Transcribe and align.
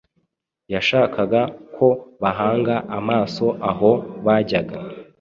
Yashakaga 0.73 1.41
ko 1.75 1.87
bahanga 2.21 2.75
amaso 2.97 3.45
aho 3.69 3.91
bajyaga– 4.25 4.77